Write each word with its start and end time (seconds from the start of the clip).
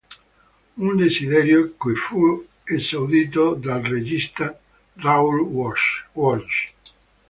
Un 0.85 0.93
desiderio, 1.03 1.75
che 1.77 1.93
fu 1.93 2.23
esaudito 2.63 3.53
dal 3.53 3.83
regista 3.83 4.59
Raoul 4.93 5.41
Walsh. 5.41 6.69